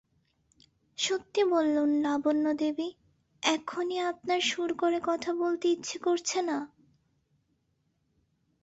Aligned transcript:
সত্যি 0.97 1.41
বলুন 1.51 1.89
লাবণ্যদেবী, 2.01 2.89
এখনই 3.43 3.99
আপনার 4.11 4.39
সুর 4.41 4.69
করে 4.73 4.99
কথা 5.03 5.31
বলতে 5.33 5.65
ইচ্ছে 5.67 5.97
করছে 5.99 6.39
না? 6.41 6.57